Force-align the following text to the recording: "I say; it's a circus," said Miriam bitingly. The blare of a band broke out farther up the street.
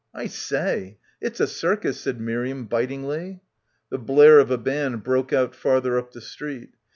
"I 0.15 0.25
say; 0.25 0.97
it's 1.21 1.39
a 1.39 1.45
circus," 1.45 1.99
said 2.01 2.19
Miriam 2.19 2.65
bitingly. 2.65 3.41
The 3.91 3.99
blare 3.99 4.39
of 4.39 4.49
a 4.49 4.57
band 4.57 5.03
broke 5.03 5.31
out 5.31 5.53
farther 5.53 5.99
up 5.99 6.11
the 6.13 6.21
street. 6.21 6.71